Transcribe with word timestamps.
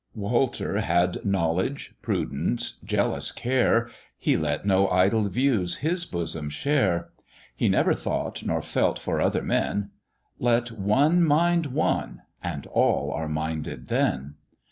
Walter 0.15 0.79
had 0.79 1.23
knowledge, 1.23 1.93
prudence, 2.01 2.79
jealous 2.83 3.31
care; 3.31 3.87
He 4.17 4.35
let 4.35 4.65
no 4.65 4.89
idle 4.89 5.29
views 5.29 5.75
his 5.85 6.07
bosom 6.07 6.49
share; 6.49 7.11
He 7.55 7.69
never 7.69 7.93
thought 7.93 8.43
nor 8.43 8.63
felt 8.63 8.97
for 8.97 9.21
other 9.21 9.43
men 9.43 9.91
"Let 10.39 10.71
one 10.71 11.23
mind 11.23 11.67
one, 11.67 12.23
and 12.41 12.65
all 12.65 13.11
are 13.11 13.27
minded 13.29 13.89
then." 13.89 14.37